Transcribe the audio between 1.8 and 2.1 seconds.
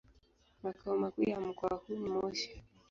huu ni